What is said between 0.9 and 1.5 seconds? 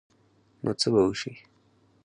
به وشي؟